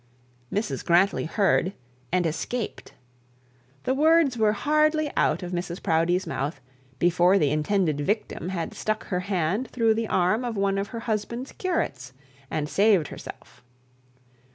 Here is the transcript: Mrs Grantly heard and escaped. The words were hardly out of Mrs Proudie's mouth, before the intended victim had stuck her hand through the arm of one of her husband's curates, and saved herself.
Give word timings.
Mrs 0.51 0.83
Grantly 0.83 1.25
heard 1.25 1.73
and 2.11 2.25
escaped. 2.25 2.93
The 3.83 3.93
words 3.93 4.35
were 4.35 4.53
hardly 4.53 5.11
out 5.15 5.43
of 5.43 5.51
Mrs 5.51 5.79
Proudie's 5.83 6.25
mouth, 6.25 6.59
before 6.97 7.37
the 7.37 7.51
intended 7.51 8.01
victim 8.01 8.49
had 8.49 8.73
stuck 8.73 9.03
her 9.09 9.19
hand 9.19 9.67
through 9.67 9.93
the 9.93 10.07
arm 10.07 10.43
of 10.43 10.57
one 10.57 10.79
of 10.79 10.87
her 10.87 11.01
husband's 11.01 11.51
curates, 11.51 12.13
and 12.49 12.67
saved 12.67 13.09
herself. 13.09 13.63